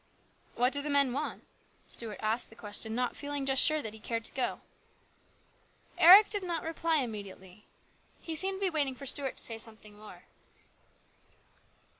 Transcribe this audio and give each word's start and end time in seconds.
"What 0.55 0.73
do 0.73 0.81
the 0.81 0.89
men 0.89 1.13
want?" 1.13 1.45
Stuart 1.85 2.17
asked 2.23 2.49
the 2.49 2.55
question, 2.55 2.95
not 2.95 3.15
feeling 3.15 3.45
just 3.45 3.63
sure 3.63 3.83
that 3.83 3.93
he 3.93 3.99
cared 3.99 4.23
to 4.25 4.31
go. 4.33 4.61
Eric 5.95 6.27
did 6.31 6.41
not 6.43 6.63
reply 6.63 7.03
immediately. 7.03 7.67
He 8.19 8.33
seemed 8.33 8.59
to 8.61 8.65
be 8.65 8.69
waiting 8.71 8.95
for 8.95 9.05
Stuart 9.05 9.37
to 9.37 9.43
say 9.43 9.59
something 9.59 9.95
more. 9.95 10.23